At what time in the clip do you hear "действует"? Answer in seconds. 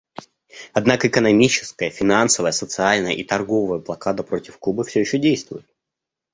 5.19-5.67